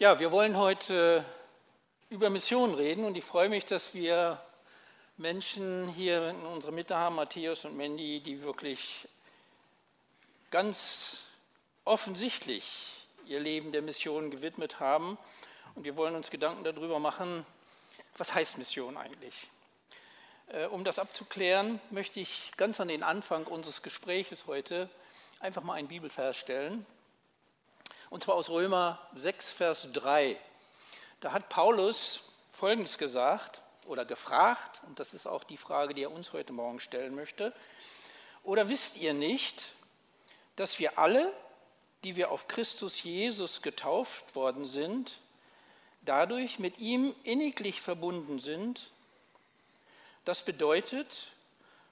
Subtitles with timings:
[0.00, 1.24] Ja, wir wollen heute
[2.08, 4.40] über Mission reden und ich freue mich, dass wir
[5.16, 9.08] Menschen hier in unserer Mitte haben, Matthäus und Mandy, die wirklich
[10.52, 11.16] ganz
[11.84, 15.18] offensichtlich ihr Leben der Mission gewidmet haben.
[15.74, 17.44] Und wir wollen uns Gedanken darüber machen,
[18.18, 19.48] was heißt Mission eigentlich?
[20.52, 24.88] Äh, um das abzuklären, möchte ich ganz an den Anfang unseres Gespräches heute
[25.40, 26.86] einfach mal einen Bibelvers stellen.
[28.10, 30.38] Und zwar aus Römer 6, Vers 3.
[31.20, 32.22] Da hat Paulus
[32.52, 36.80] Folgendes gesagt oder gefragt, und das ist auch die Frage, die er uns heute Morgen
[36.80, 37.52] stellen möchte.
[38.44, 39.74] Oder wisst ihr nicht,
[40.56, 41.32] dass wir alle,
[42.02, 45.18] die wir auf Christus Jesus getauft worden sind,
[46.02, 48.90] dadurch mit ihm inniglich verbunden sind?
[50.24, 51.28] Das bedeutet,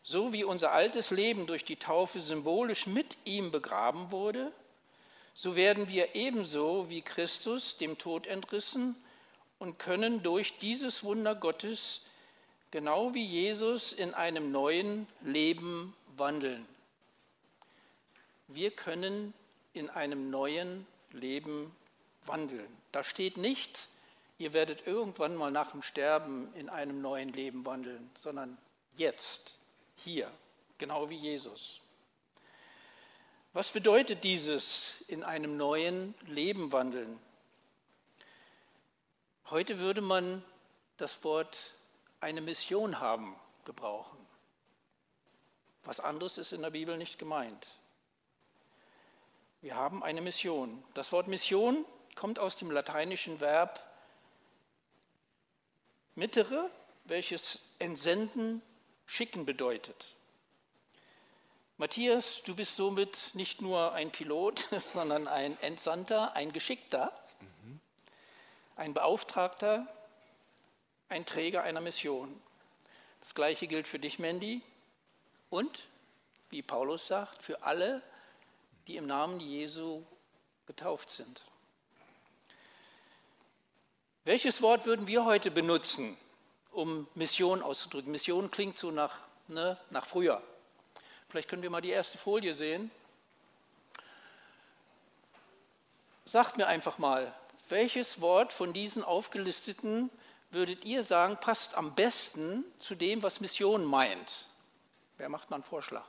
[0.02, 4.50] so wie unser altes Leben durch die Taufe symbolisch mit ihm begraben wurde,
[5.36, 8.96] so werden wir ebenso wie Christus dem Tod entrissen
[9.58, 12.00] und können durch dieses Wunder Gottes
[12.70, 16.66] genau wie Jesus in einem neuen Leben wandeln.
[18.48, 19.34] Wir können
[19.74, 21.70] in einem neuen Leben
[22.24, 22.74] wandeln.
[22.90, 23.88] Da steht nicht,
[24.38, 28.56] ihr werdet irgendwann mal nach dem Sterben in einem neuen Leben wandeln, sondern
[28.96, 29.52] jetzt,
[29.96, 30.30] hier,
[30.78, 31.82] genau wie Jesus.
[33.56, 37.18] Was bedeutet dieses in einem neuen Leben wandeln?
[39.48, 40.44] Heute würde man
[40.98, 41.56] das Wort
[42.20, 43.34] eine Mission haben
[43.64, 44.18] gebrauchen.
[45.84, 47.66] Was anderes ist in der Bibel nicht gemeint.
[49.62, 50.84] Wir haben eine Mission.
[50.92, 53.80] Das Wort Mission kommt aus dem lateinischen Verb
[56.14, 56.70] mittere,
[57.06, 58.60] welches entsenden,
[59.06, 60.15] schicken bedeutet.
[61.78, 67.80] Matthias, du bist somit nicht nur ein Pilot, sondern ein Entsandter, ein Geschickter, mhm.
[68.76, 69.86] ein Beauftragter,
[71.10, 72.40] ein Träger einer Mission.
[73.20, 74.62] Das gleiche gilt für dich, Mandy,
[75.50, 75.86] und,
[76.48, 78.00] wie Paulus sagt, für alle,
[78.86, 80.02] die im Namen Jesu
[80.66, 81.44] getauft sind.
[84.24, 86.16] Welches Wort würden wir heute benutzen,
[86.72, 88.12] um Mission auszudrücken?
[88.12, 90.42] Mission klingt so nach, ne, nach früher.
[91.36, 92.90] Vielleicht können wir mal die erste Folie sehen.
[96.24, 97.30] Sagt mir einfach mal,
[97.68, 100.08] welches Wort von diesen aufgelisteten
[100.50, 104.46] würdet ihr sagen, passt am besten zu dem, was Mission meint?
[105.18, 106.06] Wer macht mal einen Vorschlag?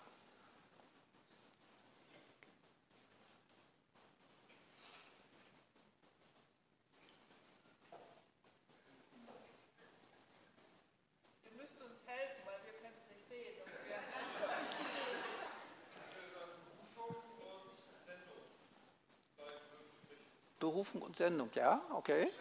[20.77, 22.31] Berufung und Sendung, ja, okay.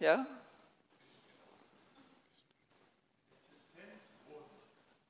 [0.00, 0.26] Ja.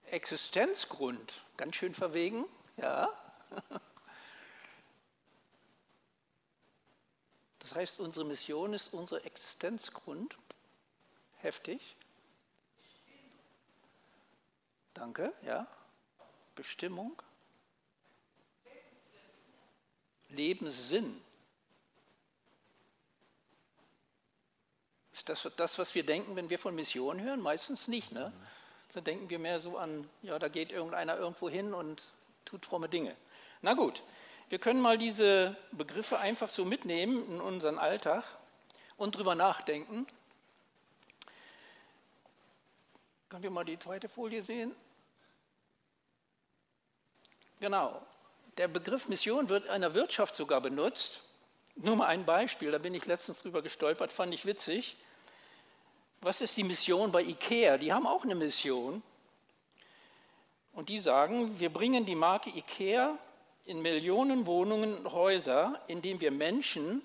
[0.05, 2.45] Existenzgrund, ganz schön verwegen,
[2.77, 3.13] ja.
[7.59, 10.39] Das heißt, unsere Mission ist unser Existenzgrund.
[11.39, 11.97] Heftig.
[14.95, 15.67] Danke, ja.
[16.55, 17.21] Bestimmung.
[20.29, 21.21] Lebenssinn.
[25.23, 27.41] Ist das das, was wir denken, wenn wir von Mission hören?
[27.41, 28.11] Meistens nicht.
[28.11, 28.33] Ne?
[28.93, 32.09] Da denken wir mehr so an, ja, da geht irgendeiner irgendwo hin und
[32.45, 33.15] tut fromme Dinge.
[33.61, 34.03] Na gut,
[34.49, 38.25] wir können mal diese Begriffe einfach so mitnehmen in unseren Alltag
[38.97, 40.09] und drüber nachdenken.
[43.29, 44.75] Können wir mal die zweite Folie sehen?
[47.61, 48.05] Genau.
[48.57, 51.23] Der Begriff Mission wird in der Wirtschaft sogar benutzt.
[51.77, 54.97] Nur mal ein Beispiel, da bin ich letztens drüber gestolpert, fand ich witzig.
[56.25, 57.79] Was ist die Mission bei IKEA?
[57.79, 59.03] Die haben auch eine Mission.
[60.73, 63.19] Und die sagen, wir bringen die Marke IKEA
[63.67, 67.03] in Millionen Wohnungen und Häuser, indem wir Menschen,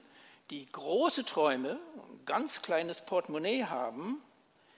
[0.52, 4.22] die große Träume, ein ganz kleines Portemonnaie haben,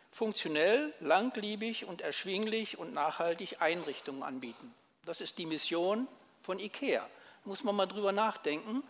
[0.10, 4.74] funktionell, langlebig und erschwinglich und nachhaltig Einrichtungen anbieten.
[5.04, 6.08] Das ist die Mission
[6.44, 7.06] von IKEA.
[7.44, 8.84] Muss man mal drüber nachdenken.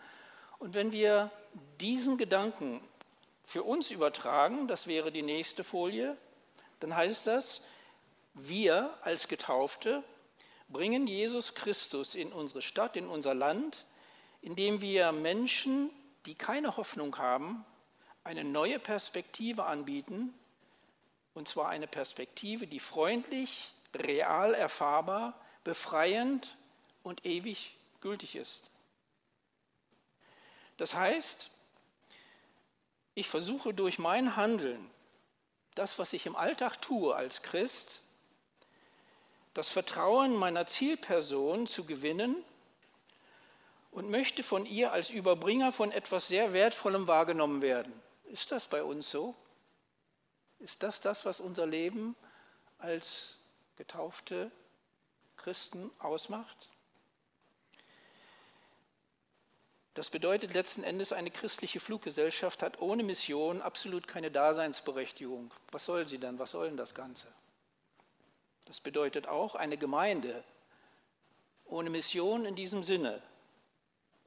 [0.60, 1.32] Und wenn wir
[1.80, 2.80] diesen Gedanken
[3.50, 6.16] für uns übertragen, das wäre die nächste Folie,
[6.78, 7.62] dann heißt das,
[8.32, 10.04] wir als Getaufte
[10.68, 13.86] bringen Jesus Christus in unsere Stadt, in unser Land,
[14.40, 15.90] indem wir Menschen,
[16.26, 17.64] die keine Hoffnung haben,
[18.22, 20.32] eine neue Perspektive anbieten,
[21.34, 26.56] und zwar eine Perspektive, die freundlich, real erfahrbar, befreiend
[27.02, 28.70] und ewig gültig ist.
[30.76, 31.50] Das heißt,
[33.14, 34.90] ich versuche durch mein Handeln,
[35.74, 38.02] das, was ich im Alltag tue als Christ,
[39.54, 42.36] das Vertrauen meiner Zielperson zu gewinnen
[43.90, 47.92] und möchte von ihr als Überbringer von etwas sehr Wertvollem wahrgenommen werden.
[48.24, 49.34] Ist das bei uns so?
[50.60, 52.14] Ist das das, was unser Leben
[52.78, 53.36] als
[53.76, 54.50] getaufte
[55.36, 56.69] Christen ausmacht?
[59.94, 65.52] Das bedeutet letzten Endes, eine christliche Fluggesellschaft hat ohne Mission absolut keine Daseinsberechtigung.
[65.72, 66.38] Was soll sie dann?
[66.38, 67.26] Was soll denn das Ganze?
[68.66, 70.44] Das bedeutet auch, eine Gemeinde
[71.64, 73.22] ohne Mission in diesem Sinne,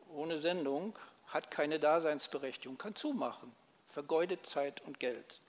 [0.09, 3.51] ohne Sendung, hat keine Daseinsberechtigung, kann zumachen,
[3.87, 5.41] vergeudet Zeit und Geld.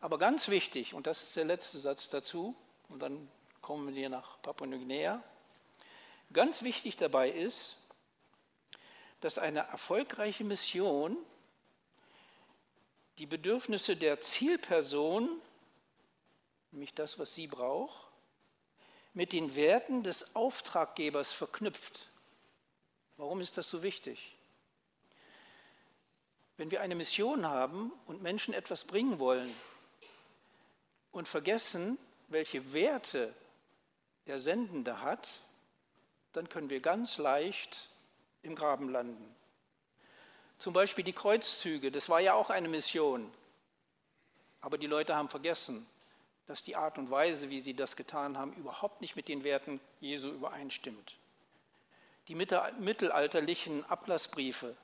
[0.00, 2.56] Aber ganz wichtig, und das ist der letzte Satz dazu,
[2.88, 3.28] und dann
[3.60, 5.22] kommen wir nach Papua-Neuguinea,
[6.32, 7.76] ganz wichtig dabei ist,
[9.22, 11.16] dass eine erfolgreiche Mission
[13.18, 15.40] die Bedürfnisse der Zielperson,
[16.72, 18.08] nämlich das, was sie braucht,
[19.14, 22.08] mit den Werten des Auftraggebers verknüpft.
[23.16, 24.34] Warum ist das so wichtig?
[26.56, 29.54] Wenn wir eine Mission haben und Menschen etwas bringen wollen
[31.12, 31.96] und vergessen,
[32.26, 33.32] welche Werte
[34.26, 35.28] der Sendende hat,
[36.32, 37.91] dann können wir ganz leicht
[38.42, 39.34] im Graben landen.
[40.58, 43.32] Zum Beispiel die Kreuzzüge, das war ja auch eine Mission.
[44.60, 45.86] Aber die Leute haben vergessen,
[46.46, 49.80] dass die Art und Weise, wie sie das getan haben, überhaupt nicht mit den Werten
[50.00, 51.16] Jesu übereinstimmt.
[52.28, 54.76] Die mittelalterlichen Ablassbriefe,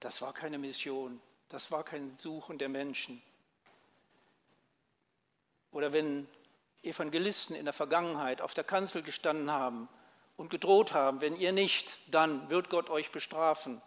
[0.00, 1.20] das war keine Mission,
[1.50, 3.22] das war kein Suchen der Menschen.
[5.70, 6.26] Oder wenn
[6.82, 9.88] Evangelisten in der Vergangenheit auf der Kanzel gestanden haben
[10.36, 13.80] und gedroht haben, wenn ihr nicht, dann wird Gott euch bestrafen.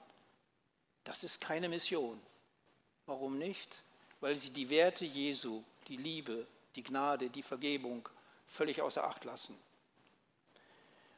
[1.04, 2.22] Das ist keine Mission.
[3.06, 3.84] Warum nicht?
[4.22, 8.08] Weil sie die Werte Jesu, die Liebe, die Gnade, die Vergebung
[8.48, 9.58] völlig außer Acht lassen.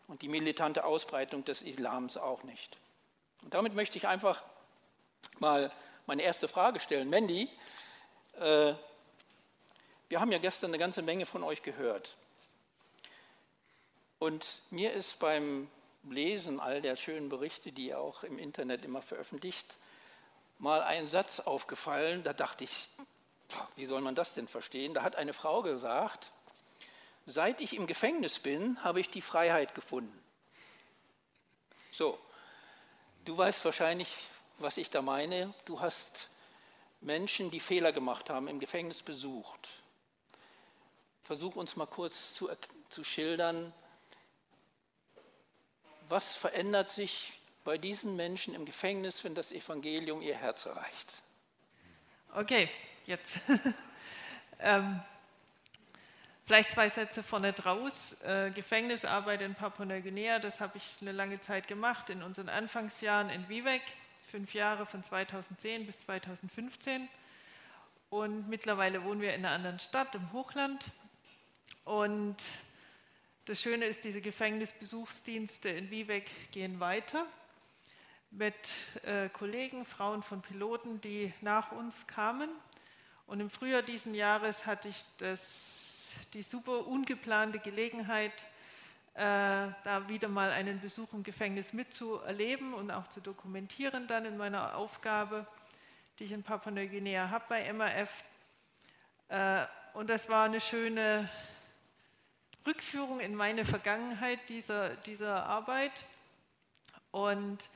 [0.08, 2.78] Und die militante Ausbreitung des Islams auch nicht.
[3.44, 4.44] Und damit möchte ich einfach
[5.40, 5.72] mal
[6.06, 7.10] meine erste Frage stellen.
[7.10, 7.50] Mandy,
[8.40, 8.74] äh,
[10.10, 12.16] wir haben ja gestern eine ganze Menge von euch gehört.
[14.20, 15.70] Und mir ist beim
[16.04, 19.76] Lesen all der schönen Berichte, die ihr auch im Internet immer veröffentlicht,
[20.60, 22.90] mal ein Satz aufgefallen, da dachte ich,
[23.76, 24.94] wie soll man das denn verstehen?
[24.94, 26.32] Da hat eine Frau gesagt,
[27.26, 30.18] seit ich im Gefängnis bin, habe ich die Freiheit gefunden.
[31.92, 32.18] So,
[33.26, 34.16] du weißt wahrscheinlich,
[34.58, 35.54] was ich da meine.
[35.66, 36.30] Du hast
[37.02, 39.70] Menschen, die Fehler gemacht haben, im Gefängnis besucht.
[41.24, 42.50] Versuch uns mal kurz zu,
[42.90, 43.74] zu schildern,
[46.10, 47.34] was verändert sich
[47.64, 51.14] bei diesen Menschen im Gefängnis, wenn das Evangelium ihr Herz erreicht?
[52.34, 52.70] Okay,
[53.06, 53.40] jetzt.
[54.60, 55.02] ähm,
[56.46, 58.22] vielleicht zwei Sätze vorne draus.
[58.24, 63.50] Äh, Gefängnisarbeit in Papua-Neuguinea, das habe ich eine lange Zeit gemacht, in unseren Anfangsjahren in
[63.50, 63.82] Vivek,
[64.32, 67.08] fünf Jahre von 2010 bis 2015.
[68.10, 70.92] Und mittlerweile wohnen wir in einer anderen Stadt, im Hochland.
[71.84, 72.38] Und
[73.48, 77.26] das Schöne ist, diese Gefängnisbesuchsdienste in Vivek gehen weiter
[78.30, 78.54] mit
[79.04, 82.50] äh, Kollegen, Frauen von Piloten, die nach uns kamen.
[83.26, 88.34] Und im Frühjahr diesen Jahres hatte ich das, die super ungeplante Gelegenheit,
[89.14, 94.36] äh, da wieder mal einen Besuch im Gefängnis mitzuerleben und auch zu dokumentieren dann in
[94.36, 95.48] meiner Aufgabe,
[96.20, 98.26] die ich in Papua-Neuguinea habe bei MAF.
[99.30, 101.30] Äh, und das war eine schöne
[102.68, 106.04] Rückführung in meine Vergangenheit dieser, dieser Arbeit.
[107.12, 107.70] Und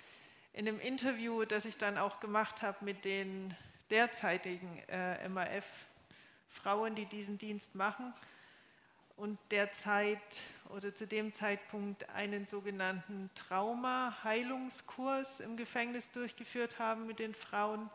[0.51, 3.55] in dem Interview, das ich dann auch gemacht habe mit den
[3.89, 8.13] derzeitigen äh, MAF-Frauen, die diesen Dienst machen
[9.15, 10.19] und derzeit
[10.69, 17.89] oder zu dem Zeitpunkt einen sogenannten Trauma-Heilungskurs im Gefängnis durchgeführt haben mit den Frauen,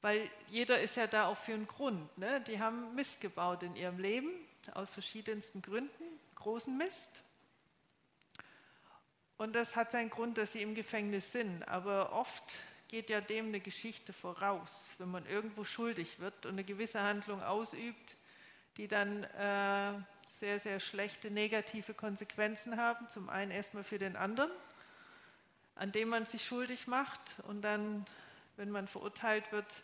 [0.00, 2.16] weil jeder ist ja da auch für einen Grund.
[2.18, 2.40] Ne?
[2.42, 4.30] Die haben Mist gebaut in ihrem Leben
[4.74, 6.04] aus verschiedensten Gründen,
[6.36, 7.22] großen Mist.
[9.36, 11.66] Und das hat seinen Grund, dass sie im Gefängnis sind.
[11.68, 12.54] Aber oft
[12.88, 17.42] geht ja dem eine Geschichte voraus, wenn man irgendwo schuldig wird und eine gewisse Handlung
[17.42, 18.16] ausübt,
[18.76, 19.92] die dann äh,
[20.28, 23.08] sehr, sehr schlechte negative Konsequenzen haben.
[23.08, 24.50] Zum einen erstmal für den anderen,
[25.74, 28.06] an dem man sich schuldig macht und dann,
[28.56, 29.82] wenn man verurteilt wird,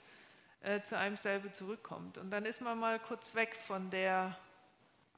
[0.63, 2.19] äh, zu einem selber zurückkommt.
[2.19, 4.39] Und dann ist man mal kurz weg von der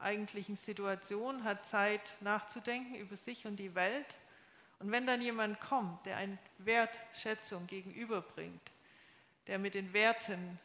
[0.03, 4.17] eigentlichen Situation, hat Zeit nachzudenken über sich und die Welt.
[4.79, 8.71] Und wenn dann jemand kommt, der eine Wertschätzung gegenüberbringt,
[9.47, 10.59] der mit den Werten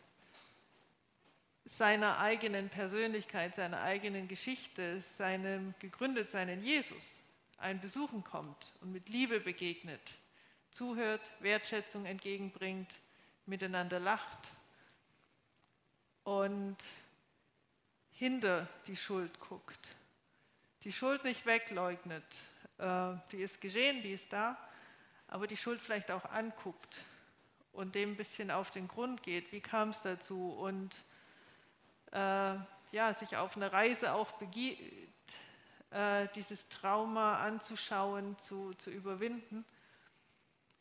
[1.66, 7.22] seiner eigenen Persönlichkeit, seiner eigenen Geschichte, seinem gegründet seinen Jesus
[7.58, 10.02] einen besuchen kommt und mit Liebe begegnet,
[10.72, 13.00] zuhört, Wertschätzung entgegenbringt,
[13.46, 14.52] miteinander lacht
[16.24, 16.78] und
[18.18, 19.96] hinter die Schuld guckt,
[20.84, 22.24] die Schuld nicht wegleugnet,
[22.80, 24.58] äh, die ist geschehen, die ist da,
[25.28, 26.98] aber die Schuld vielleicht auch anguckt
[27.74, 30.52] und dem ein bisschen auf den Grund geht, wie kam es dazu?
[30.52, 30.96] Und
[32.12, 32.56] äh,
[32.92, 34.82] ja, sich auf eine Reise auch begibt,
[35.92, 39.64] äh, dieses Trauma anzuschauen, zu, zu überwinden,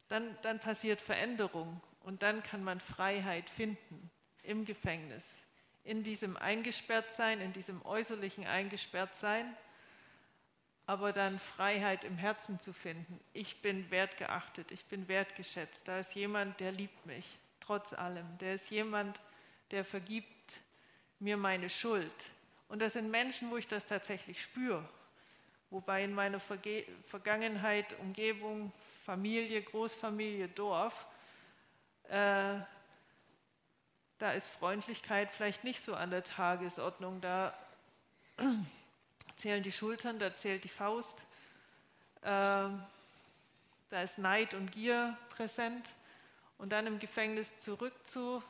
[0.08, 4.10] dann, dann passiert Veränderung und dann kann man Freiheit finden
[4.42, 5.45] im Gefängnis,
[5.86, 9.56] in diesem Eingesperrtsein, in diesem äußerlichen Eingesperrtsein,
[10.86, 13.20] aber dann Freiheit im Herzen zu finden.
[13.32, 15.86] Ich bin wertgeachtet, ich bin wertgeschätzt.
[15.88, 18.26] Da ist jemand, der liebt mich, trotz allem.
[18.38, 19.20] Der ist jemand,
[19.70, 20.52] der vergibt
[21.18, 22.30] mir meine Schuld.
[22.68, 24.88] Und das sind Menschen, wo ich das tatsächlich spüre.
[25.70, 28.72] Wobei in meiner Verge Vergangenheit, Umgebung,
[29.04, 31.06] Familie, Großfamilie, Dorf,
[32.08, 32.58] äh,
[34.18, 37.20] da ist Freundlichkeit vielleicht nicht so an der Tagesordnung.
[37.20, 37.52] Da
[39.36, 41.24] zählen die Schultern, da zählt die Faust.
[42.22, 42.70] Äh,
[43.90, 45.92] da ist Neid und Gier präsent.
[46.58, 48.42] Und dann im Gefängnis zurückzugehen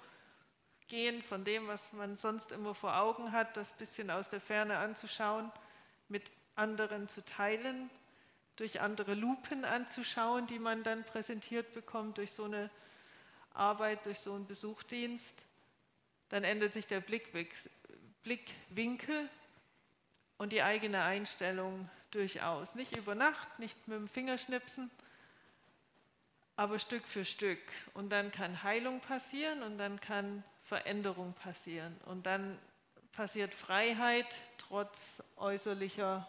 [1.29, 5.51] von dem, was man sonst immer vor Augen hat, das bisschen aus der Ferne anzuschauen,
[6.09, 7.91] mit anderen zu teilen,
[8.55, 12.71] durch andere Lupen anzuschauen, die man dann präsentiert bekommt durch so eine
[13.53, 15.45] Arbeit, durch so einen Besuchdienst.
[16.29, 17.01] Dann ändert sich der
[18.23, 19.29] Blickwinkel
[20.39, 22.75] und die eigene Einstellung durchaus.
[22.75, 24.91] Nicht über Nacht, nicht mit dem Fingerschnipsen,
[26.57, 27.61] aber Stück für Stück.
[27.95, 31.97] Und dann kann Heilung passieren und dann kann Veränderung passieren.
[32.07, 32.59] Und dann
[33.13, 36.29] passiert Freiheit trotz äußerlicher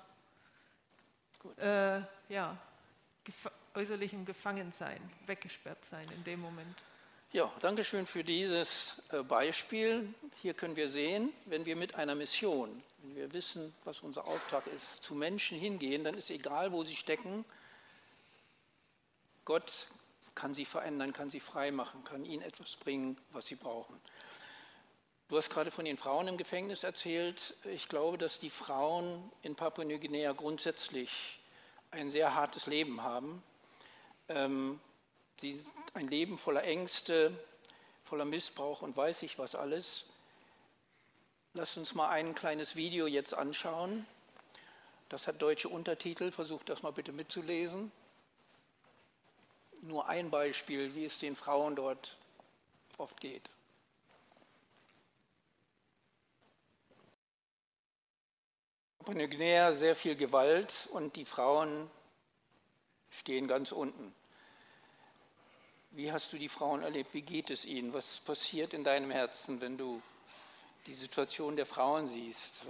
[1.57, 2.57] äh, ja,
[3.23, 6.83] gef äußerlichem Gefangensein, weggesperrt sein in dem Moment.
[7.33, 10.13] Ja, danke schön für dieses äh, Beispiel.
[10.41, 14.65] Hier können wir sehen, wenn wir mit einer Mission, wenn wir wissen, was unser Auftrag
[14.67, 17.43] ist, zu Menschen hingehen, dann ist egal, wo sie stecken,
[19.43, 19.87] Gott
[20.35, 23.99] kann sie verändern, kann sie frei machen, kann ihnen etwas bringen, was sie brauchen.
[25.27, 27.55] Du hast gerade von den Frauen im Gefängnis erzählt.
[27.65, 31.39] Ich glaube, dass die Frauen in Papua-Neuguinea grundsätzlich
[31.91, 33.43] ein sehr hartes Leben haben.
[34.29, 34.79] Ähm,
[35.39, 35.63] sie,
[35.93, 37.31] ein Leben voller Ängste,
[38.03, 40.05] voller Missbrauch und weiß ich was alles.
[41.53, 44.05] Lass uns mal ein kleines Video jetzt anschauen.
[45.09, 46.31] Das hat deutsche Untertitel.
[46.31, 47.91] Versucht das mal bitte mitzulesen.
[49.81, 52.17] Nur ein Beispiel, wie es den Frauen dort
[52.97, 53.49] oft geht.
[59.07, 61.89] Papua-Neuguinea sehr viel Gewalt und die Frauen
[63.09, 64.13] stehen ganz unten.
[65.91, 67.13] Wie hast du die Frauen erlebt?
[67.13, 67.93] Wie geht es ihnen?
[67.93, 70.01] Was passiert in deinem Herzen, wenn du
[70.85, 72.65] die Situation der Frauen siehst?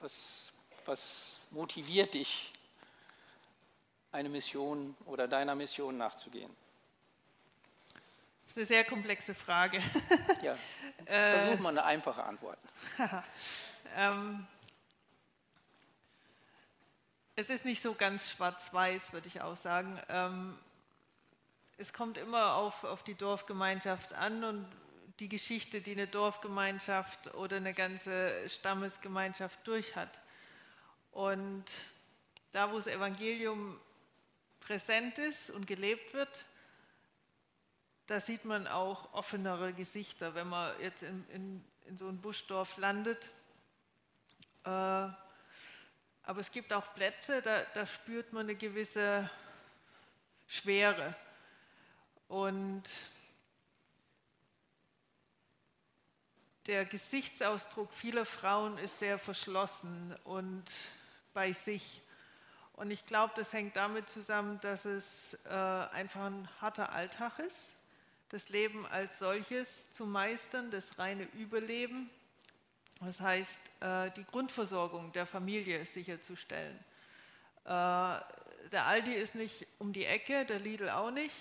[0.00, 0.52] Was,
[0.84, 2.52] was motiviert dich,
[4.12, 6.54] eine Mission oder deiner Mission nachzugehen?
[8.44, 9.82] Das ist eine sehr komplexe Frage.
[10.42, 10.56] ja,
[11.04, 12.58] versuch mal eine einfache Antwort.
[13.96, 14.46] ähm,
[17.34, 20.00] es ist nicht so ganz schwarz-weiß, würde ich auch sagen.
[20.08, 20.58] Ähm,
[21.78, 24.66] es kommt immer auf, auf die Dorfgemeinschaft an und
[25.20, 30.20] die Geschichte, die eine Dorfgemeinschaft oder eine ganze Stammesgemeinschaft durch hat.
[31.12, 31.64] Und
[32.52, 33.78] da, wo das Evangelium
[34.60, 36.46] präsent ist und gelebt wird,
[38.06, 42.76] da sieht man auch offenere Gesichter, wenn man jetzt in, in, in so ein Buschdorf
[42.76, 43.30] landet.
[44.64, 49.30] Äh, aber es gibt auch Plätze, da, da spürt man eine gewisse
[50.46, 51.14] Schwere.
[52.28, 52.82] Und
[56.66, 60.64] der Gesichtsausdruck vieler Frauen ist sehr verschlossen und
[61.32, 62.02] bei sich.
[62.72, 67.68] Und ich glaube, das hängt damit zusammen, dass es äh, einfach ein harter Alltag ist,
[68.28, 72.10] das Leben als solches zu meistern, das reine Überleben
[73.00, 76.76] das heißt, äh, die Grundversorgung der Familie sicherzustellen.
[77.64, 81.34] Äh, der Aldi ist nicht um die Ecke, der Lidl auch nicht.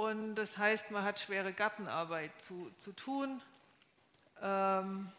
[0.00, 3.42] Und das heißt, man hat schwere Gartenarbeit zu, zu tun.
[4.40, 5.12] Ähm,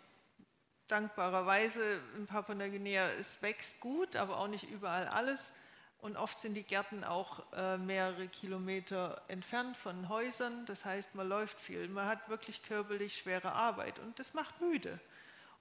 [0.87, 5.53] dankbarerweise in Papua-Neuguinea, es wächst gut, aber auch nicht überall alles.
[5.99, 10.65] Und oft sind die Gärten auch äh, mehrere Kilometer entfernt von Häusern.
[10.65, 11.87] Das heißt, man läuft viel.
[11.87, 14.99] Man hat wirklich körperlich schwere Arbeit und das macht müde.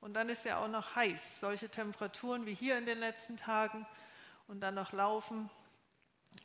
[0.00, 1.40] Und dann ist ja auch noch heiß.
[1.40, 3.86] Solche Temperaturen wie hier in den letzten Tagen
[4.48, 5.50] und dann noch laufen,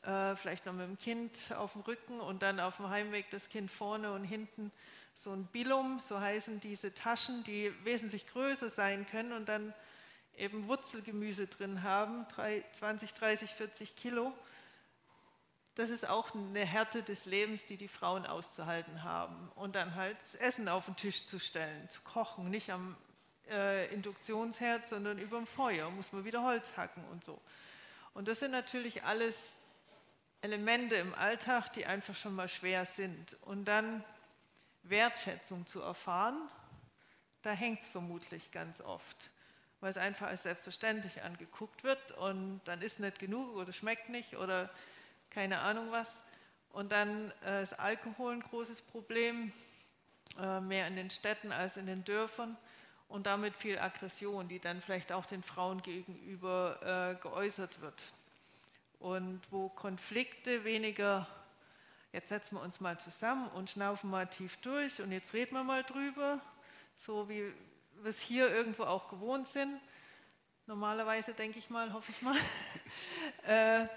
[0.04, 3.50] äh, vielleicht noch mit dem Kind auf dem Rücken und dann auf dem Heimweg das
[3.50, 4.72] Kind vorne und hinten
[5.16, 9.74] so ein Bilum, so heißen diese Taschen, die wesentlich größer sein können und dann
[10.38, 12.26] eben Wurzelgemüse drin haben,
[12.74, 14.34] 20, 30, 40 Kilo.
[15.76, 19.52] Das ist auch eine Härte des Lebens, die die Frauen auszuhalten haben.
[19.56, 22.96] Und dann halt das Essen auf den Tisch zu stellen, zu kochen, nicht am
[23.50, 27.42] äh, Induktionsherd, sondern über dem Feuer, muss man wieder Holz hacken und so.
[28.14, 29.54] Und das sind natürlich alles
[30.46, 33.36] Elemente im Alltag, die einfach schon mal schwer sind.
[33.42, 34.04] Und dann
[34.84, 36.38] Wertschätzung zu erfahren,
[37.42, 39.30] da hängt es vermutlich ganz oft
[39.86, 44.36] weil es einfach als selbstverständlich angeguckt wird und dann ist nicht genug oder schmeckt nicht
[44.36, 44.72] oder
[45.30, 46.24] keine Ahnung was.
[46.72, 49.52] Und dann äh, ist Alkohol ein großes Problem,
[50.40, 52.58] äh, mehr in den Städten als in den Dörfern
[53.10, 58.12] und damit viel Aggression, die dann vielleicht auch den Frauen gegenüber äh, geäußert wird.
[59.06, 61.28] Und wo Konflikte weniger,
[62.12, 65.64] jetzt setzen wir uns mal zusammen und schnaufen mal tief durch und jetzt reden wir
[65.64, 66.42] mal drüber,
[66.98, 67.54] so wie
[68.02, 69.80] wir es hier irgendwo auch gewohnt sind.
[70.66, 72.36] Normalerweise denke ich mal, hoffe ich mal.
[73.84, 73.88] äh,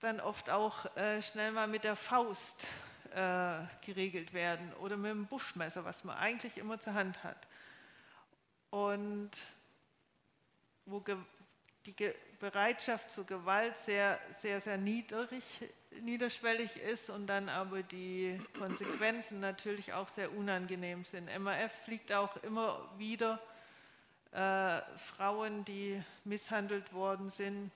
[0.00, 2.68] dann oft auch äh, schnell mal mit der Faust
[3.14, 7.48] äh, geregelt werden oder mit dem Buschmesser, was man eigentlich immer zur Hand hat.
[8.68, 9.30] Und
[10.84, 11.00] wo
[11.86, 15.42] die Bereitschaft zur Gewalt sehr, sehr, sehr niedrig,
[16.00, 21.30] niederschwellig ist und dann aber die Konsequenzen natürlich auch sehr unangenehm sind.
[21.38, 23.40] MAF fliegt auch immer wieder
[24.32, 27.70] äh, Frauen, die misshandelt worden sind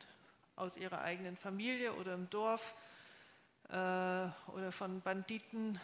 [0.56, 2.74] aus ihrer eigenen Familie oder im Dorf
[3.68, 5.80] äh, oder von Banditen,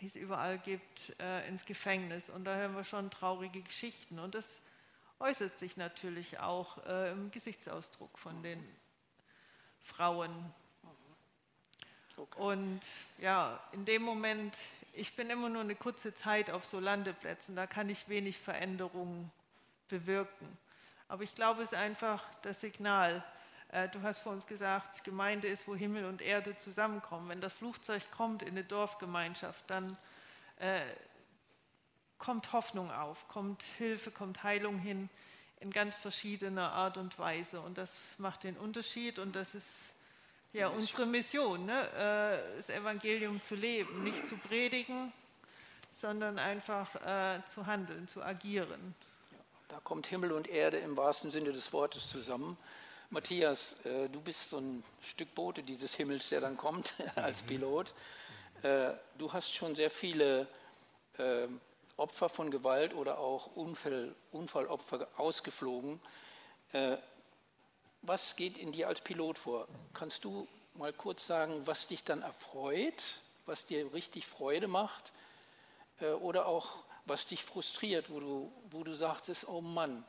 [0.00, 2.30] die es überall gibt, äh, ins Gefängnis.
[2.30, 4.18] Und da hören wir schon traurige Geschichten.
[4.18, 4.60] Und das
[5.20, 8.62] äußert sich natürlich auch äh, im Gesichtsausdruck von den
[9.80, 10.30] Frauen.
[12.16, 12.40] Okay.
[12.40, 12.80] Und
[13.18, 14.56] ja, in dem Moment,
[14.92, 19.30] ich bin immer nur eine kurze Zeit auf so Landeplätzen, da kann ich wenig Veränderungen
[19.88, 20.58] bewirken.
[21.08, 23.24] Aber ich glaube, es ist einfach das Signal.
[23.68, 27.28] Äh, du hast vor uns gesagt, Gemeinde ist, wo Himmel und Erde zusammenkommen.
[27.28, 29.96] Wenn das Flugzeug kommt in eine Dorfgemeinschaft, dann
[30.58, 30.80] äh,
[32.18, 35.08] kommt Hoffnung auf, kommt Hilfe, kommt Heilung hin
[35.60, 37.60] in ganz verschiedener Art und Weise.
[37.60, 39.66] Und das macht den Unterschied und das ist
[40.52, 42.42] ja unsere Mission, ne?
[42.52, 45.12] Äh, das Evangelium zu leben, nicht zu predigen,
[45.90, 48.94] sondern einfach äh, zu handeln, zu agieren.
[49.68, 52.56] da kommt Himmel und Erde im wahrsten Sinne des Wortes zusammen.
[53.10, 57.46] Matthias, äh, du bist so ein Stück Bote dieses Himmels, der dann kommt als mhm.
[57.46, 57.94] Pilot.
[58.62, 60.46] Äh, du hast schon sehr viele
[61.18, 61.60] ähm,
[61.98, 66.00] Opfer von Gewalt oder auch Unfall, Unfallopfer ausgeflogen.
[66.72, 66.96] Äh,
[68.02, 69.68] was geht in dir als Pilot vor?
[69.92, 75.12] Kannst du mal kurz sagen, was dich dann erfreut, was dir richtig Freude macht
[76.00, 80.04] äh, oder auch was dich frustriert, wo du, wo du sagst, oh Mann.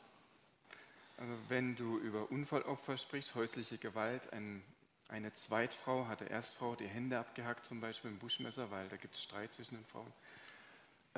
[1.17, 4.63] Also wenn du über Unfallopfer sprichst, häusliche Gewalt, ein,
[5.07, 8.95] eine Zweitfrau hat der Erstfrau die Hände abgehackt, zum Beispiel mit dem Buschmesser, weil da
[8.97, 10.13] gibt es Streit zwischen den Frauen.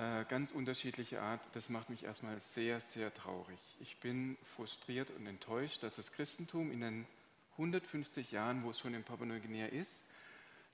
[0.01, 1.41] Äh, ganz unterschiedliche Art.
[1.53, 3.59] Das macht mich erstmal sehr, sehr traurig.
[3.79, 7.05] Ich bin frustriert und enttäuscht, dass das Christentum in den
[7.51, 10.03] 150 Jahren, wo es schon in Papua-Neuguinea ist,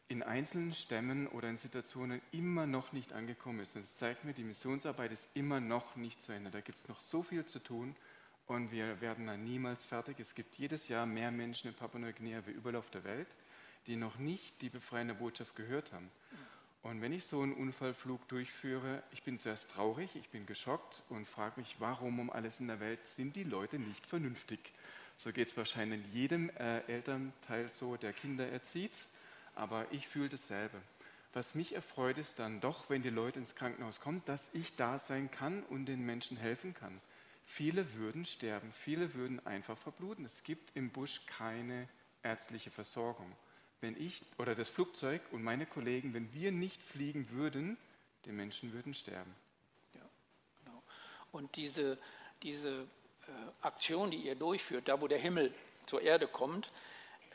[0.07, 3.75] in einzelnen Stämmen oder in Situationen immer noch nicht angekommen ist.
[3.75, 6.49] Das zeigt mir, die Missionsarbeit ist immer noch nicht zu Ende.
[6.49, 7.97] Da gibt es noch so viel zu tun
[8.45, 10.21] und wir werden da niemals fertig.
[10.21, 13.27] Es gibt jedes Jahr mehr Menschen in Papua-Neuguinea wie überall auf der Welt,
[13.87, 16.09] die noch nicht die befreiende Botschaft gehört haben.
[16.87, 21.27] Und wenn ich so einen Unfallflug durchführe, ich bin zuerst traurig, ich bin geschockt und
[21.27, 24.71] frage mich, warum um alles in der Welt sind die Leute nicht vernünftig?
[25.17, 28.93] So geht es wahrscheinlich jedem äh, Elternteil so, der Kinder erzieht,
[29.53, 30.77] aber ich fühle dasselbe.
[31.33, 34.97] Was mich erfreut ist dann doch, wenn die Leute ins Krankenhaus kommen, dass ich da
[34.97, 37.01] sein kann und den Menschen helfen kann.
[37.45, 40.23] Viele würden sterben, viele würden einfach verbluten.
[40.23, 41.89] Es gibt im Busch keine
[42.23, 43.29] ärztliche Versorgung
[43.81, 47.77] wenn ich oder das Flugzeug und meine Kollegen, wenn wir nicht fliegen würden,
[48.25, 49.33] die Menschen würden sterben.
[49.93, 50.01] Ja,
[50.63, 50.83] genau.
[51.31, 51.97] Und diese,
[52.41, 55.53] diese äh, Aktion, die ihr durchführt, da wo der Himmel
[55.85, 56.71] zur Erde kommt,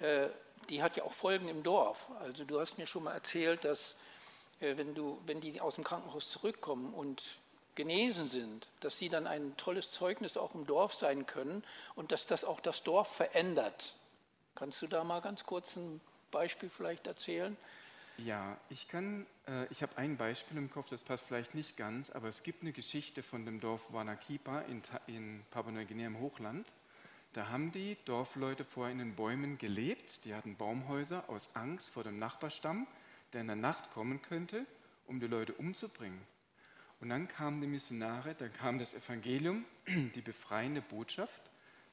[0.00, 0.28] äh,
[0.68, 2.07] die hat ja auch Folgen im Dorf.
[2.20, 3.96] Also du hast mir schon mal erzählt, dass
[4.61, 7.22] äh, wenn, du, wenn die aus dem Krankenhaus zurückkommen und
[7.74, 12.26] genesen sind, dass sie dann ein tolles Zeugnis auch im Dorf sein können und dass
[12.26, 13.94] das auch das Dorf verändert.
[14.55, 16.00] Kannst du da mal ganz kurz ein
[16.33, 17.57] Beispiel vielleicht erzählen?
[18.18, 22.11] Ja, ich kann, äh, ich habe ein Beispiel im Kopf, das passt vielleicht nicht ganz,
[22.11, 26.66] aber es gibt eine Geschichte von dem Dorf Wanakipa in, in Papua-Neuguinea im Hochland.
[27.33, 32.05] Da haben die Dorfleute vorher in den Bäumen gelebt, die hatten Baumhäuser aus Angst vor
[32.05, 32.87] dem Nachbarstamm,
[33.33, 34.66] der in der Nacht kommen könnte,
[35.07, 36.21] um die Leute umzubringen.
[37.01, 41.40] Und dann kamen die Missionare, dann kam das Evangelium, die befreiende Botschaft,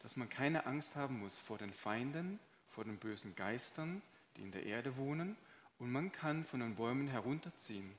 [0.03, 4.01] dass man keine Angst haben muss vor den Feinden, vor den bösen Geistern,
[4.37, 5.35] die in der Erde wohnen
[5.79, 7.95] und man kann von den Bäumen herunterziehen.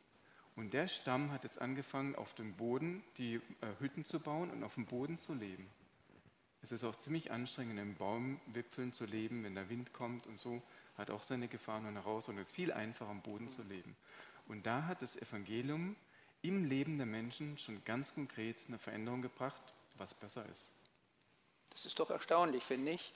[0.56, 3.40] Und der Stamm hat jetzt angefangen, auf dem Boden die äh,
[3.78, 5.68] Hütten zu bauen und auf dem Boden zu leben.
[6.62, 10.62] Es ist auch ziemlich anstrengend, in Baumwipfeln zu leben, wenn der Wind kommt und so,
[10.98, 12.42] hat auch seine Gefahren und Herausforderungen.
[12.42, 13.96] Es ist viel einfacher, am Boden zu leben.
[14.46, 15.96] Und da hat das Evangelium
[16.42, 19.62] im Leben der Menschen schon ganz konkret eine Veränderung gebracht,
[19.96, 20.66] was besser ist.
[21.70, 23.12] Das ist doch erstaunlich, finde ich,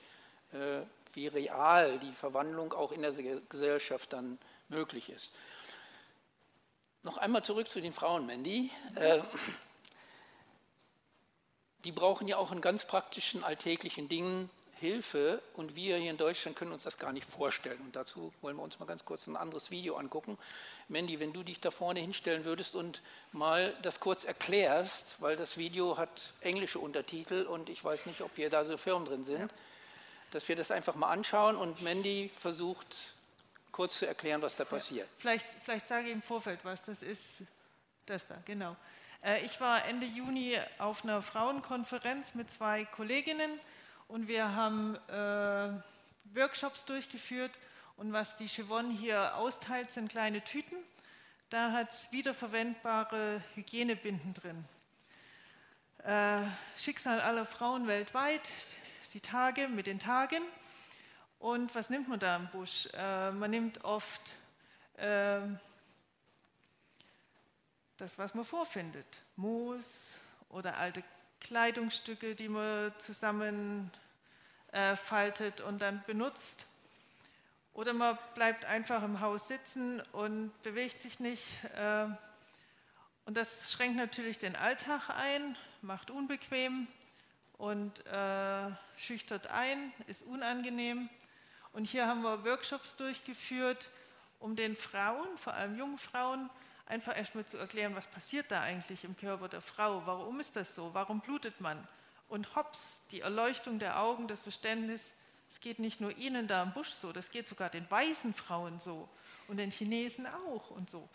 [1.15, 5.33] wie real die Verwandlung auch in der Gesellschaft dann möglich ist.
[7.03, 8.71] Noch einmal zurück zu den Frauen, Mandy.
[8.95, 9.21] Äh,
[11.85, 14.49] die brauchen ja auch in ganz praktischen alltäglichen Dingen
[14.81, 17.81] Hilfe und wir hier in Deutschland können uns das gar nicht vorstellen.
[17.81, 20.37] Und dazu wollen wir uns mal ganz kurz ein anderes Video angucken.
[20.89, 23.03] Mandy, wenn du dich da vorne hinstellen würdest und
[23.33, 28.37] mal das kurz erklärst, weil das Video hat englische Untertitel und ich weiß nicht, ob
[28.37, 29.49] wir da so firm drin sind, ja.
[30.35, 32.97] Dass wir das einfach mal anschauen und Mandy versucht
[33.71, 35.09] kurz zu erklären, was da passiert.
[35.19, 37.43] Vielleicht, vielleicht sage ich im Vorfeld was, das ist
[38.05, 38.77] das da, genau.
[39.23, 43.61] Äh, ich war Ende Juni auf einer Frauenkonferenz mit zwei Kolleginnen
[44.09, 47.53] und wir haben äh, Workshops durchgeführt
[47.97, 50.79] und was die Chevron hier austeilt, sind kleine Tüten.
[51.49, 54.65] Da hat es wiederverwendbare Hygienebinden drin.
[56.03, 56.43] Äh,
[56.77, 58.51] Schicksal aller Frauen weltweit,
[59.15, 60.43] die Tage mit den Tagen.
[61.39, 62.89] Und was nimmt man da im Busch?
[62.95, 64.21] Äh, man nimmt oft
[64.97, 65.41] äh,
[67.97, 69.07] das, was man vorfindet.
[69.37, 71.05] Moos oder alte
[71.41, 76.67] Kleidungsstücke, die man zusammenfaltet äh, und dann benutzt.
[77.73, 81.47] Oder man bleibt einfach im Haus sitzen und bewegt sich nicht.
[81.77, 82.07] Äh,
[83.27, 86.89] und das schränkt natürlich den Alltag ein, macht unbequem
[87.59, 91.09] und äh, schüchtert ein, ist unangenehm.
[91.73, 93.89] Und hier haben wir Workshops durchgeführt,
[94.39, 96.51] um den Frauen, vor allem jungen Frauen,
[96.87, 100.75] einfach erstmal zu erklären, was passiert da eigentlich im Körper der Frau, warum ist das
[100.75, 101.87] so, warum blutet man.
[102.29, 105.13] Und hops, die Erleuchtung der Augen, das Verständnis,
[105.51, 108.81] es geht nicht nur ihnen da im Busch so, das geht sogar den weißen Frauen
[108.81, 109.09] so
[109.49, 111.09] und den Chinesen auch und so.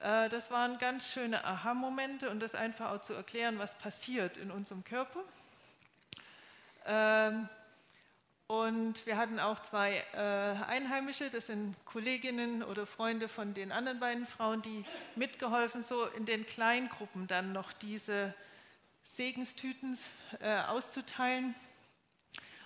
[0.00, 4.50] Äh, das waren ganz schöne Aha-Momente und das einfach auch zu erklären, was passiert in
[4.50, 5.20] unserem Körper.
[6.86, 7.48] Ähm,
[8.46, 14.00] und wir hatten auch zwei äh, Einheimische, das sind Kolleginnen oder Freunde von den anderen
[14.00, 18.34] beiden Frauen, die mitgeholfen, so in den Kleingruppen dann noch diese
[19.04, 19.96] Segenstüten
[20.40, 21.54] äh, auszuteilen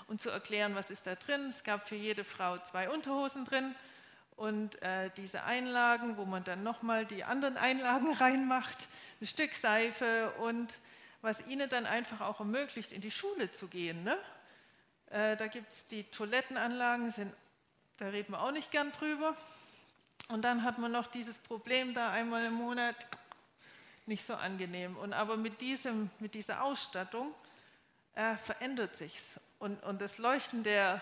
[0.06, 1.48] und zu erklären, was ist da drin.
[1.48, 3.74] Es gab für jede Frau zwei Unterhosen drin
[4.36, 8.88] und äh, diese Einlagen, wo man dann nochmal die anderen Einlagen reinmacht,
[9.20, 10.78] ein Stück Seife und
[11.24, 14.04] was ihnen dann einfach auch ermöglicht, in die Schule zu gehen.
[14.04, 14.18] Ne?
[15.06, 17.34] Äh, da gibt es die Toilettenanlagen, sind,
[17.96, 19.34] da reden wir auch nicht gern drüber.
[20.28, 22.94] Und dann hat man noch dieses Problem da einmal im Monat,
[24.04, 24.98] nicht so angenehm.
[24.98, 27.34] Und aber mit, diesem, mit dieser Ausstattung
[28.14, 29.40] äh, verändert sich's.
[29.58, 31.00] Und, und das Leuchten der,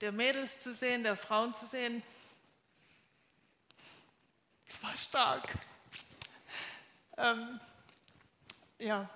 [0.00, 2.02] der Mädels zu sehen, der Frauen zu sehen,
[4.66, 5.48] das war stark.
[7.16, 7.60] Ähm,
[8.78, 9.08] ja,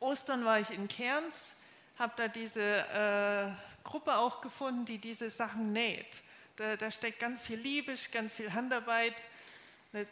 [0.00, 1.54] Ostern war ich in Cairns
[2.00, 3.50] habe da diese äh,
[3.84, 6.22] Gruppe auch gefunden, die diese Sachen näht.
[6.56, 9.22] Da, da steckt ganz viel Liebe, ganz viel Handarbeit,
[9.92, 10.06] eine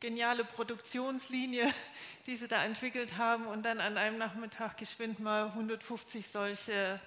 [0.00, 1.72] geniale Produktionslinie,
[2.26, 6.98] die sie da entwickelt haben und dann an einem Nachmittag geschwind mal 150 solche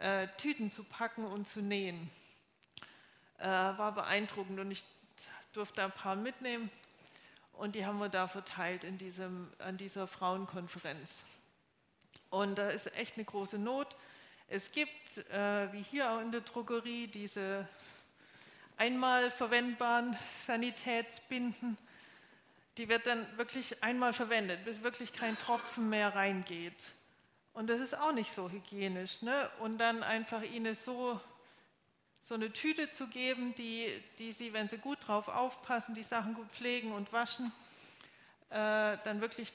[0.00, 2.10] äh, Tüten zu packen und zu nähen.
[3.38, 4.82] Äh, war beeindruckend und ich
[5.52, 6.68] durfte ein paar mitnehmen
[7.52, 11.22] und die haben wir da verteilt in diesem, an dieser Frauenkonferenz.
[12.32, 13.94] Und da ist echt eine große Not.
[14.48, 17.68] Es gibt, äh, wie hier auch in der Drogerie, diese
[18.78, 20.16] einmal verwendbaren
[20.46, 21.76] Sanitätsbinden.
[22.78, 26.92] Die wird dann wirklich einmal verwendet, bis wirklich kein Tropfen mehr reingeht.
[27.52, 29.20] Und das ist auch nicht so hygienisch.
[29.20, 29.50] Ne?
[29.60, 31.20] Und dann einfach ihnen so,
[32.22, 36.32] so eine Tüte zu geben, die, die sie, wenn sie gut drauf aufpassen, die Sachen
[36.32, 37.52] gut pflegen und waschen,
[38.48, 39.52] äh, dann wirklich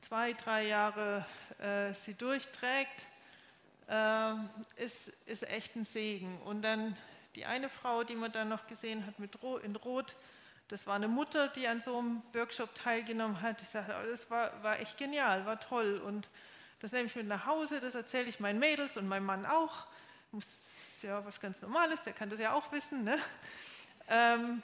[0.00, 1.24] zwei, drei Jahre
[1.62, 3.06] äh, sie durchträgt.
[3.88, 4.34] Äh,
[4.76, 6.40] ist, ist echt ein Segen.
[6.42, 6.96] Und dann
[7.34, 10.16] die eine Frau, die man dann noch gesehen hat mit Ro in Rot,
[10.68, 13.60] das war eine Mutter, die an so einem Workshop teilgenommen hat.
[13.60, 15.98] Ich sagte, oh, das war, war echt genial, war toll.
[15.98, 16.30] Und
[16.80, 19.86] das nehme ich mit nach Hause, das erzähle ich meinen Mädels und meinem Mann auch.
[20.32, 20.46] Das
[20.88, 23.04] ist ja was ganz Normales, der kann das ja auch wissen.
[23.04, 23.18] Ne?
[24.08, 24.62] Ähm,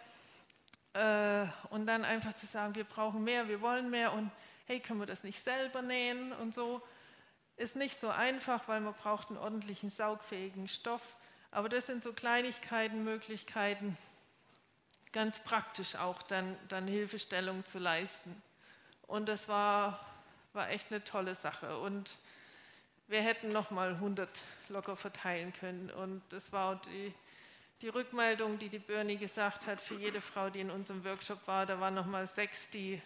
[0.94, 4.30] äh, und dann einfach zu sagen, wir brauchen mehr, wir wollen mehr und
[4.68, 6.82] hey, können wir das nicht selber nähen und so.
[7.56, 11.02] Ist nicht so einfach, weil man braucht einen ordentlichen saugfähigen Stoff.
[11.50, 13.96] Aber das sind so Kleinigkeiten, Möglichkeiten,
[15.12, 18.40] ganz praktisch auch dann, dann Hilfestellung zu leisten.
[19.06, 19.98] Und das war,
[20.52, 21.78] war echt eine tolle Sache.
[21.78, 22.16] Und
[23.06, 24.28] wir hätten noch mal 100
[24.68, 25.90] locker verteilen können.
[25.90, 27.14] Und das war die,
[27.80, 31.64] die Rückmeldung, die die Bernie gesagt hat, für jede Frau, die in unserem Workshop war,
[31.64, 33.00] da waren noch mal sechs, die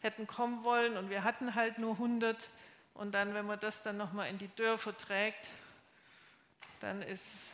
[0.00, 2.48] hätten kommen wollen und wir hatten halt nur 100.
[2.94, 5.50] Und dann, wenn man das dann noch mal in die Dörfer trägt,
[6.80, 7.52] dann ist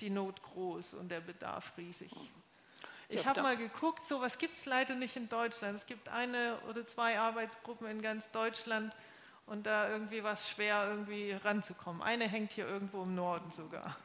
[0.00, 2.12] die Not groß und der Bedarf riesig.
[3.08, 5.76] Ich habe mal geguckt, sowas gibt es leider nicht in Deutschland.
[5.76, 8.94] Es gibt eine oder zwei Arbeitsgruppen in ganz Deutschland
[9.46, 12.02] und da irgendwie war es schwer, irgendwie ranzukommen.
[12.02, 13.96] Eine hängt hier irgendwo im Norden sogar.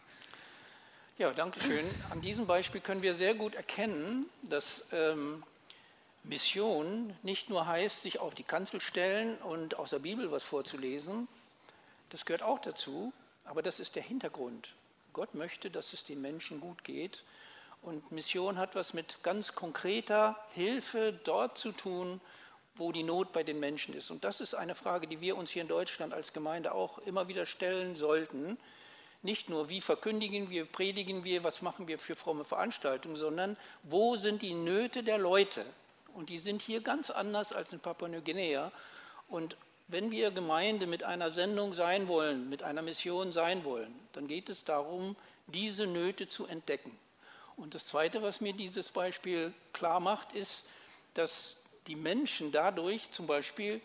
[1.18, 1.86] Ja, danke schön.
[2.10, 5.44] An diesem Beispiel können wir sehr gut erkennen, dass ähm,
[6.24, 11.28] Mission nicht nur heißt, sich auf die Kanzel stellen und aus der Bibel was vorzulesen.
[12.10, 13.12] Das gehört auch dazu,
[13.46, 14.74] aber das ist der Hintergrund.
[15.14, 17.24] Gott möchte, dass es den Menschen gut geht.
[17.82, 22.22] Und Mission hat was mit ganz konkreter Hilfe dort zu tun,
[22.76, 24.12] wo die Not bei den Menschen ist.
[24.12, 27.28] Und das ist eine Frage, die wir uns hier in Deutschland als Gemeinde auch immer
[27.28, 28.58] wieder stellen sollten.
[29.24, 34.16] Nicht nur, wie verkündigen wir, predigen wir, was machen wir für fromme Veranstaltungen, sondern wo
[34.16, 35.66] sind die Nöte der Leute?
[36.14, 38.72] Und die sind hier ganz anders als in Papua-Neuguinea.
[39.28, 44.28] Und wenn wir Gemeinde mit einer Sendung sein wollen, mit einer Mission sein wollen, dann
[44.28, 45.16] geht es darum,
[45.48, 46.98] diese Nöte zu entdecken.
[47.58, 50.64] Und das Zweite, was mir dieses Beispiel klar macht, ist,
[51.14, 53.82] dass die Menschen dadurch zum Beispiel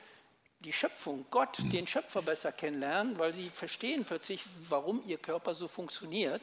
[0.60, 5.68] die Schöpfung, Gott, den Schöpfer besser kennenlernen, weil sie verstehen plötzlich, warum ihr Körper so
[5.68, 6.42] funktioniert.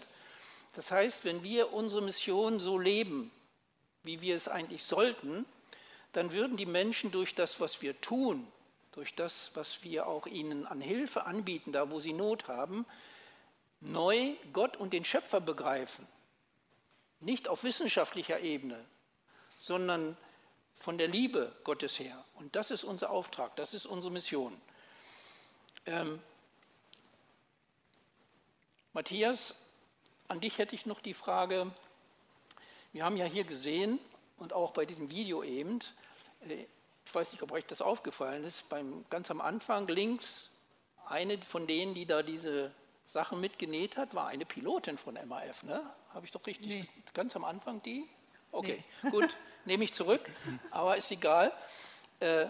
[0.74, 3.32] Das heißt, wenn wir unsere Mission so leben,
[4.04, 5.46] wie wir es eigentlich sollten,
[6.14, 8.48] dann würden die Menschen durch das, was wir tun,
[8.94, 12.86] durch das, was wir auch ihnen an Hilfe anbieten, da wo sie Not haben,
[13.82, 16.08] neu Gott und den Schöpfer begreifen.
[17.20, 18.84] Nicht auf wissenschaftlicher Ebene,
[19.60, 20.16] sondern
[20.76, 22.24] von der Liebe Gottes her.
[22.36, 24.60] Und das ist unser Auftrag, das ist unsere Mission.
[25.86, 26.22] Ähm,
[28.94, 29.56] Matthias,
[30.28, 31.72] an dich hätte ich noch die Frage,
[32.92, 34.00] wir haben ja hier gesehen
[34.38, 35.80] und auch bei diesem Video eben,
[36.48, 40.50] ich weiß nicht, ob euch das aufgefallen ist, beim, ganz am Anfang links,
[41.06, 42.72] eine von denen, die da diese
[43.08, 45.64] Sachen mitgenäht hat, war eine Pilotin von MAF.
[45.64, 45.84] Ne?
[46.14, 46.86] Habe ich doch richtig, nee.
[47.14, 48.08] ganz am Anfang die?
[48.52, 49.10] Okay, nee.
[49.12, 49.30] gut,
[49.66, 50.30] nehme ich zurück,
[50.72, 51.52] aber ist egal.
[52.20, 52.48] Äh,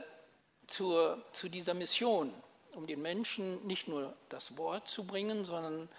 [0.67, 2.34] zur, zu dieser Mission,
[2.73, 5.89] um den Menschen nicht nur das Wort zu bringen, sondern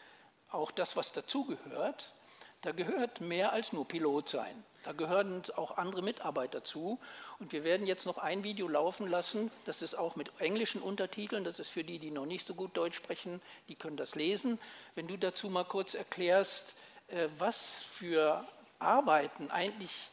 [0.51, 2.13] auch das, was dazugehört.
[2.63, 4.65] Da gehört mehr als nur Pilot sein.
[4.85, 7.01] Da gehören auch andere Mitarbeiter zu.
[7.39, 9.51] Und wir werden jetzt noch ein Video laufen lassen.
[9.65, 11.43] Das ist auch mit englischen Untertiteln.
[11.43, 13.41] Das ist für die, die noch nicht so gut Deutsch sprechen.
[13.69, 14.59] Die können das lesen.
[14.95, 16.77] Wenn du dazu mal kurz erklärst,
[17.09, 18.45] äh, was für
[18.79, 20.11] Arbeiten eigentlich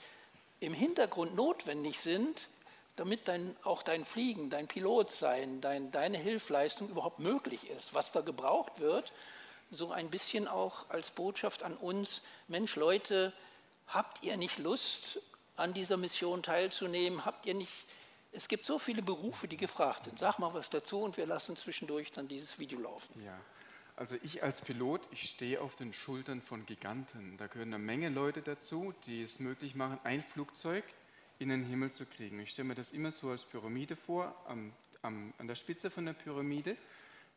[0.61, 2.47] im Hintergrund notwendig sind,
[2.95, 8.21] damit dein, auch dein Fliegen, dein Pilotsein, dein, deine Hilfleistung überhaupt möglich ist, was da
[8.21, 9.11] gebraucht wird,
[9.71, 13.33] so ein bisschen auch als Botschaft an uns, Mensch Leute,
[13.93, 15.21] habt ihr nicht Lust,
[15.55, 17.25] an dieser Mission teilzunehmen?
[17.25, 17.85] Habt ihr nicht,
[18.31, 20.19] es gibt so viele Berufe, die gefragt sind.
[20.19, 23.21] Sag mal was dazu und wir lassen zwischendurch dann dieses Video laufen.
[23.23, 23.37] Ja,
[23.95, 27.37] also ich als Pilot, ich stehe auf den Schultern von Giganten.
[27.37, 30.83] Da gehören eine Menge Leute dazu, die es möglich machen, ein Flugzeug
[31.39, 32.39] in den Himmel zu kriegen.
[32.39, 34.35] Ich stelle mir das immer so als Pyramide vor.
[34.47, 36.77] Am, am, an der Spitze von der Pyramide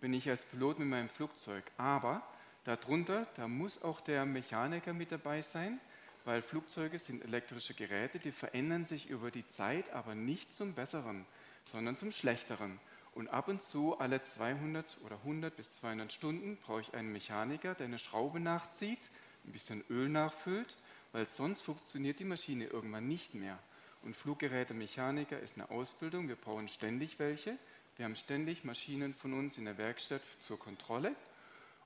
[0.00, 1.64] bin ich als Pilot mit meinem Flugzeug.
[1.78, 2.22] Aber
[2.64, 5.80] darunter, da muss auch der Mechaniker mit dabei sein,
[6.24, 11.26] weil Flugzeuge sind elektrische Geräte, die verändern sich über die Zeit, aber nicht zum Besseren,
[11.64, 12.80] sondern zum Schlechteren.
[13.14, 17.74] Und ab und zu, alle 200 oder 100 bis 200 Stunden, brauche ich einen Mechaniker,
[17.74, 18.98] der eine Schraube nachzieht,
[19.44, 20.76] ein bisschen Öl nachfüllt,
[21.12, 23.58] weil sonst funktioniert die Maschine irgendwann nicht mehr.
[24.02, 27.56] Und Fluggerätemechaniker ist eine Ausbildung, wir brauchen ständig welche.
[27.96, 31.14] Wir haben ständig Maschinen von uns in der Werkstatt zur Kontrolle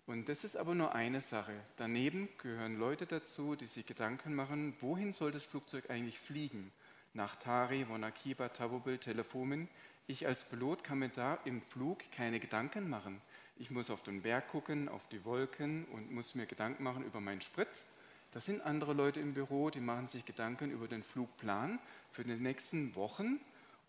[0.09, 1.55] und das ist aber nur eine Sache.
[1.77, 6.73] Daneben gehören Leute dazu, die sich Gedanken machen, wohin soll das Flugzeug eigentlich fliegen?
[7.15, 9.69] nach Tari, Wonakiba, Tabobil, Telefomin.
[10.07, 13.21] Ich als Pilot kann mir da im Flug keine Gedanken machen.
[13.59, 17.21] Ich muss auf den Berg gucken, auf die Wolken und muss mir Gedanken machen über
[17.21, 17.69] meinen Sprit.
[18.33, 21.79] Das sind andere Leute im Büro, die machen sich Gedanken über den Flugplan
[22.13, 23.41] für die nächsten Wochen,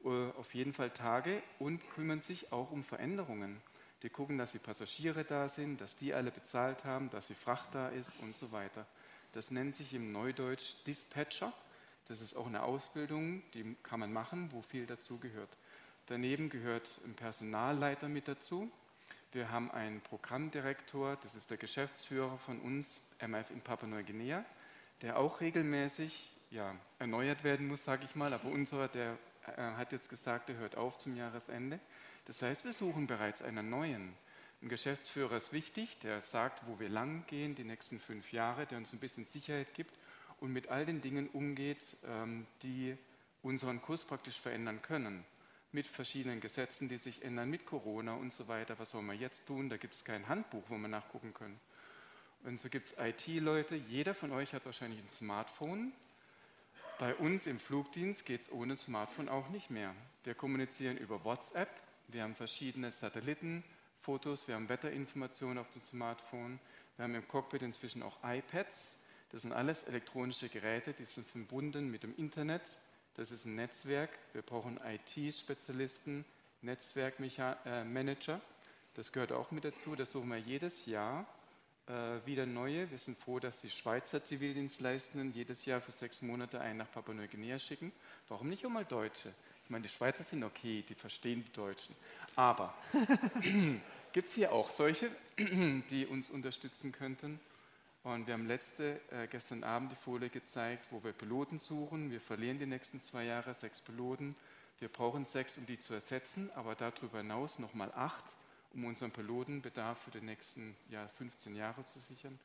[0.04, 3.62] äh, auf jeden Fall Tage und kümmern sich auch um Veränderungen.
[4.04, 7.76] Die gucken, dass die Passagiere da sind, dass die alle bezahlt haben, dass die Fracht
[7.76, 8.86] da ist und so weiter.
[9.34, 11.54] Das nennt sich im Neudeutsch Dispatcher.
[12.08, 15.50] Das ist auch eine Ausbildung, die kann man machen, wo viel dazu gehört.
[16.08, 18.72] Daneben gehört ein Personalleiter mit dazu.
[19.32, 24.44] Wir haben einen Programmdirektor, das ist der Geschäftsführer von uns, MF in Papua-Neuguinea,
[25.04, 28.34] der auch regelmäßig ja, erneuert werden muss, sage ich mal.
[28.34, 31.80] Aber unserer, der hat jetzt gesagt, er hört auf zum Jahresende.
[32.26, 34.14] Das heißt, wir suchen bereits einen neuen.
[34.62, 38.78] Ein Geschäftsführer ist wichtig, der sagt, wo wir lang gehen, die nächsten fünf Jahre, der
[38.78, 39.94] uns ein bisschen Sicherheit gibt
[40.42, 42.98] und mit all den Dingen umgeht, ähm, die
[43.42, 45.24] unseren Kurs praktisch verändern können.
[45.72, 48.78] Mit verschiedenen Gesetzen, die sich ändern, mit Corona und so weiter.
[48.80, 49.70] Was soll man jetzt tun?
[49.70, 51.60] Da gibt es kein Handbuch, wo wir nachgucken können.
[52.44, 53.76] Und so gibt es IT-Leute.
[53.76, 55.94] Jeder von euch hat wahrscheinlich ein Smartphone.
[57.00, 59.96] Bei uns im Flugdienst geht es ohne Smartphone auch nicht mehr.
[60.26, 61.70] Wir kommunizieren über WhatsApp.
[62.10, 63.64] Wir haben verschiedene Satelliten,
[64.02, 66.60] Fotos, wir haben Wetterinformationen auf dem Smartphone.
[66.98, 68.98] Wir haben im Cockpit inzwischen auch iPads.
[69.32, 72.78] Das sind alles elektronische Geräte, die sind verbunden mit dem Internet.
[73.16, 74.10] Das ist ein Netzwerk.
[74.34, 76.26] Wir brauchen IT-Spezialisten,
[76.64, 78.42] Netzwerkmanager.
[78.96, 79.96] Das gehört auch mit dazu.
[79.96, 81.39] Das suchen wir jedes Jahr äh,
[82.26, 82.90] wieder neue.
[82.92, 87.58] Wir sind froh, dass die Schweizer Zivildienstleistenden jedes Jahr für sechs Monate einen nach Papua-Neuguinea
[87.58, 87.92] schicken.
[88.28, 89.34] Warum nicht auch mal Deutsche?
[89.64, 91.96] Ich meine, die Schweizer sind okay, die verstehen die Deutschen.
[92.36, 92.74] Aber
[94.14, 97.40] gibt es hier auch solche, die uns unterstützen könnten?
[98.04, 102.12] Und wir haben letzte, äh, gestern Abend die Folie gezeigt, wo wir Piloten suchen.
[102.12, 104.36] Wir verlieren die nächsten zwei Jahre sechs Piloten.
[104.80, 108.24] Wir brauchen sechs, um die zu ersetzen, aber darüber hinaus nochmal acht,
[108.74, 112.40] um unseren Pilotenbedarf für die nächsten ja, 15 Jahre zu sichern.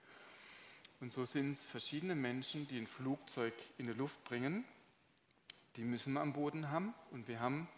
[1.00, 4.64] Und so sind es verschiedene Menschen, die ein Flugzeug in die Luft bringen.
[5.76, 6.94] Die müssen wir am Boden haben.
[7.10, 7.68] Und wir haben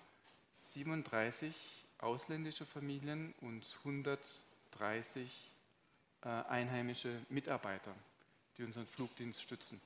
[0.68, 5.50] 37 ausländische Familien und 130
[6.22, 7.94] äh, einheimische Mitarbeiter,
[8.58, 9.80] die unseren Flugdienst stützen.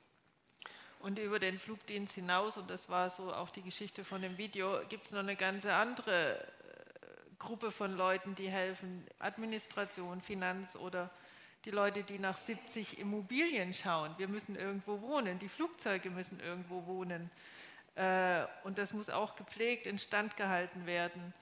[1.01, 4.81] Und über den Flugdienst hinaus, und das war so auch die Geschichte von dem Video,
[4.89, 6.47] gibt es noch eine ganz andere
[7.41, 11.11] Gruppe von Leuten, die helfen, Administration, Finanz oder
[11.65, 14.15] die Leute, die nach 70 Immobilien schauen.
[14.19, 17.31] Wir müssen irgendwo wohnen, die Flugzeuge müssen irgendwo wohnen.
[17.97, 21.35] Äh, und das muss auch gepflegt, instand gehalten werden.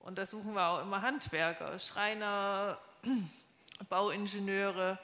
[0.00, 2.78] Und da suchen wir auch immer Handwerker, Schreiner,
[3.88, 4.98] Bauingenieure.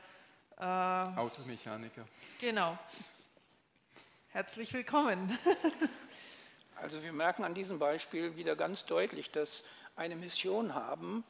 [0.59, 2.05] Äh, Automechaniker.
[2.41, 2.77] Genau.
[4.31, 5.39] Herzlich willkommen.
[6.81, 9.65] Also wir merken an diesem Beispiel wieder ganz deutlich, dass
[9.99, 11.25] eine Mission haben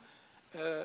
[0.52, 0.84] äh,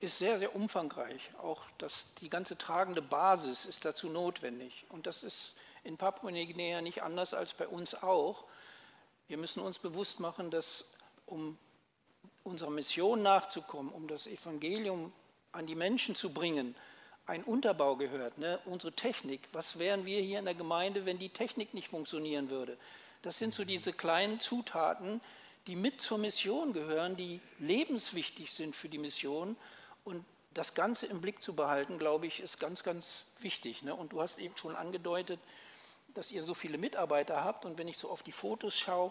[0.00, 1.30] ist sehr, sehr umfangreich.
[1.42, 4.84] Auch das, die ganze tragende Basis ist dazu notwendig.
[4.90, 5.54] Und das ist
[5.84, 8.44] in Papua-Neuguinea nicht anders als bei uns auch.
[9.26, 10.84] Wir müssen uns bewusst machen, dass
[11.26, 11.58] um
[12.44, 15.12] unserer Mission nachzukommen, um das Evangelium
[15.52, 16.74] an die Menschen zu bringen,
[17.26, 18.58] ein Unterbau gehört, ne?
[18.64, 19.48] unsere Technik.
[19.52, 22.78] Was wären wir hier in der Gemeinde, wenn die Technik nicht funktionieren würde?
[23.22, 25.20] Das sind so diese kleinen Zutaten,
[25.68, 29.54] die mit zur Mission gehören, die lebenswichtig sind für die Mission.
[30.02, 33.82] Und das Ganze im Blick zu behalten, glaube ich, ist ganz, ganz wichtig.
[33.82, 33.94] Ne?
[33.94, 35.38] Und du hast eben schon angedeutet,
[36.14, 37.66] dass ihr so viele Mitarbeiter habt.
[37.66, 39.10] Und wenn ich so auf die Fotos schaue,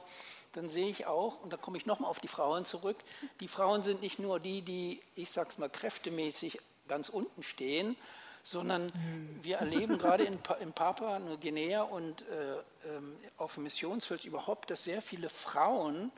[0.54, 2.98] dann sehe ich auch, und da komme ich nochmal auf die Frauen zurück,
[3.40, 7.96] die Frauen sind nicht nur die, die, ich sag's mal, kräftemäßig ganz unten stehen,
[8.44, 9.40] sondern mhm.
[9.44, 12.56] wir erleben gerade in, in Papua-Neuguinea und äh,
[12.90, 16.12] ähm, auf dem Missionsfeld überhaupt, dass sehr viele Frauen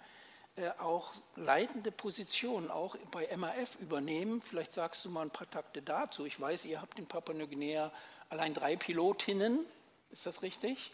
[0.80, 4.42] auch leitende Positionen auch bei MAF übernehmen.
[4.42, 6.26] Vielleicht sagst du mal ein paar Takte dazu.
[6.26, 7.92] Ich weiß, ihr habt in Papua-Neuguinea
[8.30, 9.66] allein drei Pilotinnen,
[10.12, 10.92] ist das richtig?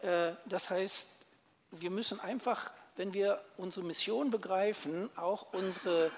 [0.00, 1.08] Äh, das heißt,
[1.72, 6.10] wir müssen einfach, wenn wir unsere Mission begreifen, auch unsere,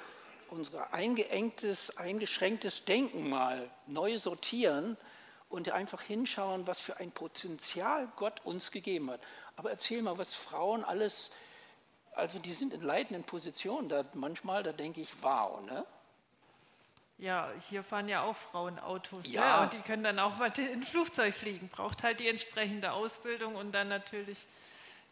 [0.50, 4.96] unser eingeengtes, eingeschränktes Denken mal neu sortieren
[5.48, 9.20] und einfach hinschauen, was für ein Potenzial Gott uns gegeben hat.
[9.56, 11.30] Aber erzähl mal, was Frauen alles,
[12.12, 15.84] also die sind in leitenden Positionen, da manchmal, da denke ich, wow, ne?
[17.18, 19.34] Ja, hier fahren ja auch Frauenautos ne?
[19.34, 19.58] ja.
[19.58, 19.62] Ne?
[19.62, 21.68] und die können dann auch mal in ein Flugzeug fliegen.
[21.68, 24.46] Braucht halt die entsprechende Ausbildung und dann natürlich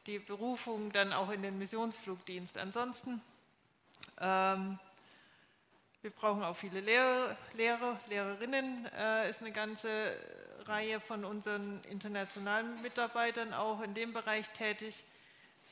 [0.06, 2.58] die Berufung dann auch in den Missionsflugdienst.
[2.58, 3.22] Ansonsten
[4.20, 4.78] ähm,
[6.02, 8.86] Wir brauchen auch viele Lehrer, Lehrer Lehrerinnen.
[8.96, 10.16] Äh, ist eine ganze
[10.64, 15.04] Reihe von unseren internationalen Mitarbeitern auch in dem Bereich tätig.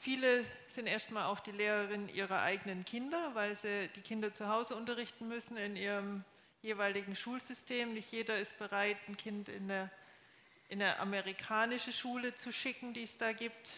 [0.00, 4.76] Viele sind erstmal auch die Lehrerinnen ihrer eigenen Kinder, weil sie die Kinder zu Hause
[4.76, 6.24] unterrichten müssen in ihrem
[6.62, 7.94] jeweiligen Schulsystem.
[7.94, 9.90] Nicht jeder ist bereit, ein Kind in eine,
[10.68, 13.70] in eine amerikanische Schule zu schicken, die es da gibt.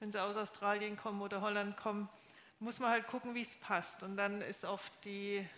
[0.00, 2.10] Wenn sie aus Australien kommen oder Holland kommen,
[2.58, 4.02] muss man halt gucken, wie es passt.
[4.02, 5.48] Und dann ist oft die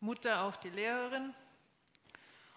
[0.00, 1.32] Mutter auch die Lehrerin.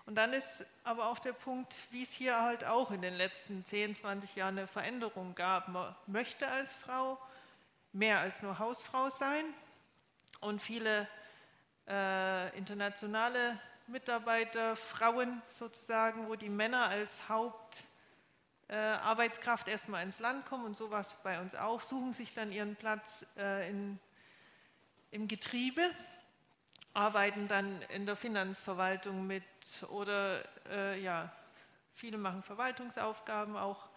[0.08, 3.66] Und dann ist aber auch der Punkt, wie es hier halt auch in den letzten
[3.66, 5.68] 10, 20 Jahren eine Veränderung gab.
[5.68, 7.20] Man möchte als Frau
[7.92, 9.44] mehr als nur Hausfrau sein.
[10.40, 11.10] Und viele
[11.90, 20.64] äh, internationale Mitarbeiter, Frauen sozusagen, wo die Männer als Hauptarbeitskraft äh, erstmal ins Land kommen
[20.64, 24.00] und sowas bei uns auch, suchen sich dann ihren Platz äh, in,
[25.12, 25.82] im Getriebe
[26.98, 29.44] arbeiten dann in der Finanzverwaltung mit
[29.90, 31.32] oder äh, ja,
[31.94, 33.88] viele machen Verwaltungsaufgaben, auch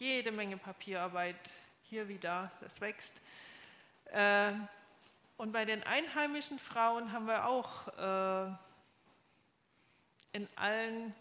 [0.00, 1.36] jede Menge Papierarbeit
[1.84, 3.12] hier wie da, das wächst.
[4.06, 4.50] Äh,
[5.36, 8.52] und bei den einheimischen Frauen haben wir auch äh,
[10.32, 11.14] in allen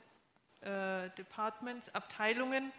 [0.62, 2.72] äh, Departments, Abteilungen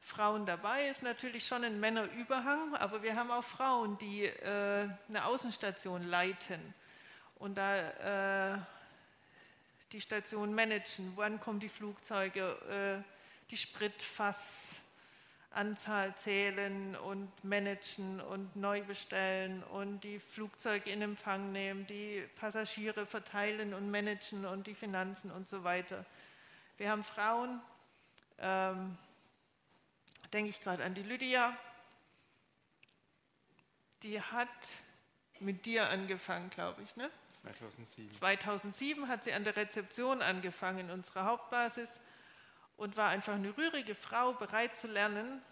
[0.00, 0.88] Frauen dabei.
[0.88, 6.74] Ist natürlich schon ein Männerüberhang, aber wir haben auch Frauen, die äh, eine Außenstation leiten
[7.42, 8.58] und da äh,
[9.90, 11.12] die Station managen.
[11.16, 13.02] Wann kommen die Flugzeuge, äh,
[13.50, 22.22] die Spritfassanzahl zählen und managen und neu bestellen und die Flugzeuge in Empfang nehmen, die
[22.36, 26.06] Passagiere verteilen und managen und die Finanzen und so weiter.
[26.78, 27.60] Wir haben Frauen,
[28.38, 28.96] ähm,
[30.32, 31.56] denke ich gerade an die Lydia,
[34.04, 34.48] die hat
[35.40, 37.10] mit dir angefangen, glaube ich, ne?
[37.32, 38.10] 2007.
[38.10, 41.90] 2007 hat sie an der Rezeption angefangen in unserer Hauptbasis
[42.76, 45.42] und war einfach eine rührige Frau, bereit zu lernen.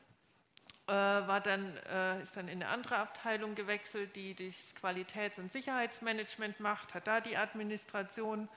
[0.86, 5.52] Äh, war dann, äh, ist dann in eine andere Abteilung gewechselt, die das Qualitäts- und
[5.52, 8.48] Sicherheitsmanagement macht, hat da die Administration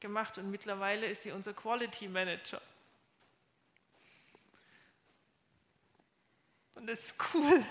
[0.00, 2.60] gemacht und mittlerweile ist sie unser Quality Manager.
[6.74, 7.64] Und das ist cool.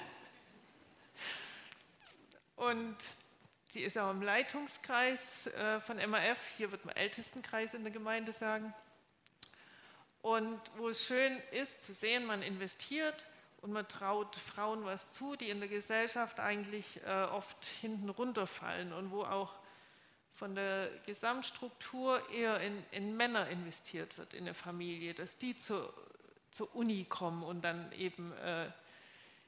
[2.55, 2.97] Und
[3.75, 6.39] sie ist auch im Leitungskreis äh, von MAF.
[6.55, 8.73] Hier wird man Ältestenkreis in der Gemeinde sagen.
[10.21, 13.25] Und wo es schön ist zu sehen, man investiert
[13.61, 18.93] und man traut Frauen was zu, die in der Gesellschaft eigentlich äh, oft hinten runterfallen
[18.93, 19.53] und wo auch
[20.33, 25.93] von der Gesamtstruktur eher in, in Männer investiert wird, in eine Familie, dass die zur,
[26.51, 28.71] zur Uni kommen und dann eben äh,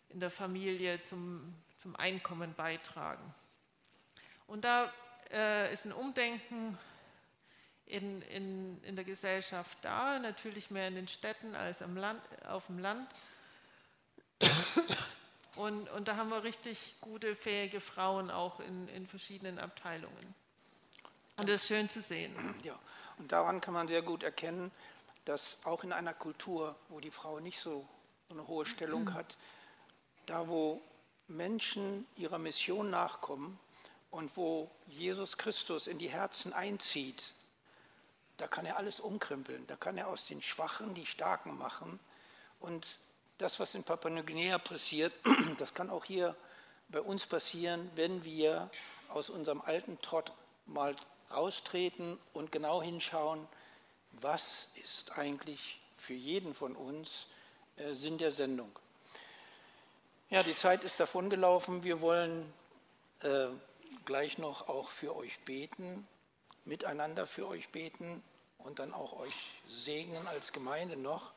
[0.10, 3.34] in der Familie zum zum Einkommen beitragen.
[4.48, 4.92] Und da
[5.32, 6.78] äh, ist ein Umdenken
[7.86, 12.66] in, in, in der Gesellschaft da, natürlich mehr in den Städten als am Land, auf
[12.68, 13.08] dem Land.
[15.56, 20.36] Und, und, da haben wir richtig gute, fähige Frauen auch in, in verschiedenen Abteilungen.
[21.38, 22.36] Und das ist schön zu sehen.
[22.64, 22.78] Ja,
[23.18, 24.72] und daran kann man sehr gut erkennen,
[25.26, 27.88] dass auch in einer Kultur, wo die Frau nicht so
[28.30, 29.36] eine hohe Stellung hat,
[30.28, 30.82] da wo
[31.28, 33.60] Menschen ihrer Mission nachkommen
[34.12, 37.34] und wo Jesus Christus in die Herzen einzieht,
[38.38, 39.66] da kann er alles umkrempeln.
[39.68, 42.00] Da kann er aus den Schwachen die Starken machen.
[42.60, 43.00] Und
[43.40, 45.14] das, was in Papua-Neuguinea passiert,
[45.58, 46.36] das kann auch hier
[46.90, 48.70] bei uns passieren, wenn wir
[49.10, 50.32] aus unserem alten Trott
[50.66, 50.96] mal
[51.32, 53.48] raustreten und genau hinschauen,
[54.14, 57.28] was ist eigentlich für jeden von uns
[57.76, 58.72] äh, Sinn der Sendung.
[60.30, 61.84] Ja, die Zeit ist davongelaufen.
[61.84, 62.52] Wir wollen
[63.22, 63.48] äh,
[64.06, 66.08] gleich noch auch für euch beten,
[66.66, 68.24] miteinander für euch beten
[68.60, 69.36] und dann auch euch
[69.66, 71.32] segnen als Gemeinde noch.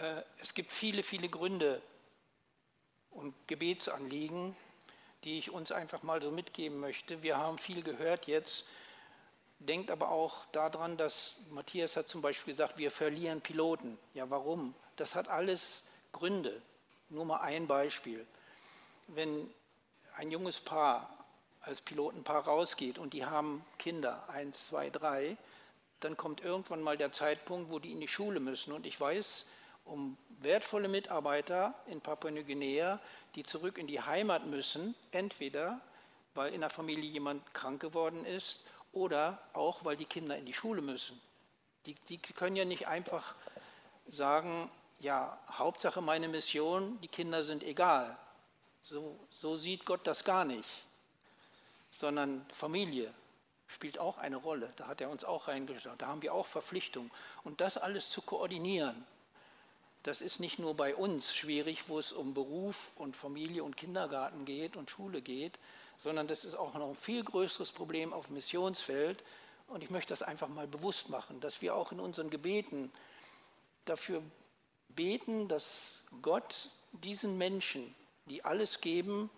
[0.00, 1.82] Äh, es gibt viele, viele Gründe
[3.10, 4.54] und Gebetsanliegen,
[5.24, 7.22] die ich uns einfach mal so mitgeben möchte.
[7.22, 8.64] Wir haben viel gehört jetzt.
[9.60, 13.98] Denkt aber auch daran, dass Matthias hat zum Beispiel gesagt, wir verlieren Piloten.
[14.14, 14.74] Ja, warum?
[14.94, 15.82] Das hat alles
[16.12, 16.62] Gründe.
[17.08, 18.24] Nur mal ein Beispiel.
[19.08, 19.52] Wenn
[20.16, 21.17] ein junges Paar
[21.68, 25.36] als Pilotenpaar rausgeht und die haben Kinder, eins, zwei, drei,
[26.00, 28.72] dann kommt irgendwann mal der Zeitpunkt, wo die in die Schule müssen.
[28.72, 29.46] Und ich weiß
[29.84, 33.00] um wertvolle Mitarbeiter in Papua-Neuguinea,
[33.34, 35.80] die zurück in die Heimat müssen, entweder
[36.34, 40.54] weil in der Familie jemand krank geworden ist oder auch weil die Kinder in die
[40.54, 41.20] Schule müssen.
[41.86, 43.34] Die, die können ja nicht einfach
[44.08, 48.16] sagen, ja, Hauptsache meine Mission, die Kinder sind egal.
[48.82, 50.68] So, so sieht Gott das gar nicht,
[51.98, 53.12] sondern Familie
[53.66, 54.72] spielt auch eine Rolle.
[54.76, 56.00] Da hat er uns auch reingeschaut.
[56.00, 57.10] Da haben wir auch Verpflichtungen.
[57.42, 59.04] Und das alles zu koordinieren,
[60.04, 64.44] das ist nicht nur bei uns schwierig, wo es um Beruf und Familie und Kindergarten
[64.44, 65.58] geht und Schule geht,
[65.98, 69.24] sondern das ist auch noch ein viel größeres Problem auf dem Missionsfeld.
[69.66, 72.92] Und ich möchte das einfach mal bewusst machen, dass wir auch in unseren Gebeten
[73.86, 74.22] dafür
[74.90, 77.92] beten, dass Gott diesen Menschen,
[78.26, 79.30] die alles geben,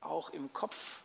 [0.00, 1.02] auch im Kopf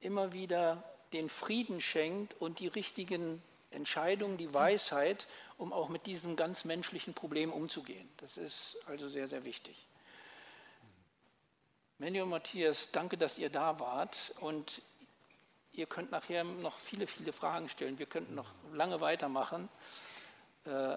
[0.00, 0.82] immer wieder
[1.12, 5.26] den Frieden schenkt und die richtigen Entscheidungen, die Weisheit,
[5.56, 8.08] um auch mit diesem ganz menschlichen Problem umzugehen.
[8.18, 9.86] Das ist also sehr, sehr wichtig.
[11.98, 14.82] Manny und Matthias, danke, dass ihr da wart und
[15.72, 17.98] ihr könnt nachher noch viele, viele Fragen stellen.
[17.98, 19.68] Wir könnten noch lange weitermachen.
[20.64, 20.96] Äh,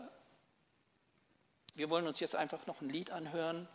[1.73, 3.67] wir wollen uns jetzt einfach noch ein Lied anhören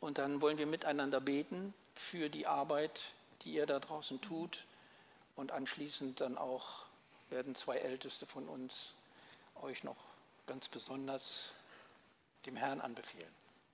[0.00, 3.00] und dann wollen wir miteinander beten für die Arbeit,
[3.42, 4.66] die ihr da draußen tut.
[5.34, 6.86] Und anschließend dann auch
[7.30, 8.94] werden zwei Älteste von uns
[9.62, 9.96] euch noch
[10.46, 11.50] ganz besonders
[12.46, 13.45] dem Herrn anbefehlen.